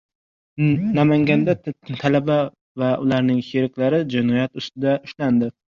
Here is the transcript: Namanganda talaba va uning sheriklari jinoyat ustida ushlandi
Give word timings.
Namanganda 0.95 1.51
talaba 2.01 2.37
va 2.83 2.89
uning 3.05 3.45
sheriklari 3.53 4.05
jinoyat 4.17 4.63
ustida 4.65 5.01
ushlandi 5.09 5.57